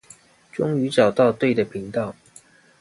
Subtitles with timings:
[0.55, 2.15] 終於找到對的頻道